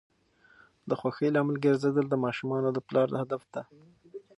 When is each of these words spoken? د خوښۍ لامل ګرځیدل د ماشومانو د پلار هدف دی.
د 0.89 0.91
خوښۍ 0.99 1.29
لامل 1.35 1.57
ګرځیدل 1.65 2.05
د 2.09 2.15
ماشومانو 2.23 2.69
د 2.73 2.77
پلار 2.87 3.07
هدف 3.21 3.41
دی. 3.53 3.63